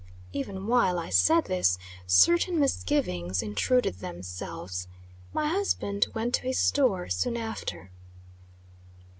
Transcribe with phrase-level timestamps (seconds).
[0.33, 4.87] Even while I said this, certain misgivings intruded themselves.
[5.31, 7.91] My husband went to his store soon after.